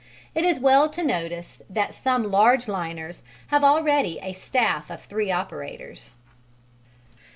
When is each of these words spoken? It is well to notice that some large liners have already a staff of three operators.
It 0.33 0.43
is 0.43 0.59
well 0.59 0.89
to 0.89 1.03
notice 1.03 1.61
that 1.69 1.93
some 1.93 2.31
large 2.31 2.67
liners 2.67 3.21
have 3.49 3.63
already 3.63 4.17
a 4.23 4.33
staff 4.33 4.89
of 4.89 5.03
three 5.03 5.29
operators. 5.29 6.15